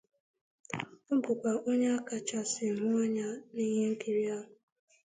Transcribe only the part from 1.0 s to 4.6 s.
Ọ bukwa onye akachasi hụ anya na ihe nkiri ahụ.